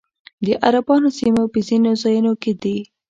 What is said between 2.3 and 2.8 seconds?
کې دي